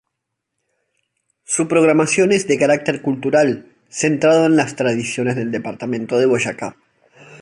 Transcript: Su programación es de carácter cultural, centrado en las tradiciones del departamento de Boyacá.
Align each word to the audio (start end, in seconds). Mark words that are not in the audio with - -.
Su 1.43 1.67
programación 1.67 2.31
es 2.31 2.47
de 2.47 2.57
carácter 2.57 3.03
cultural, 3.03 3.71
centrado 3.87 4.47
en 4.47 4.55
las 4.55 4.75
tradiciones 4.75 5.35
del 5.35 5.51
departamento 5.51 6.17
de 6.17 6.25
Boyacá. 6.25 6.75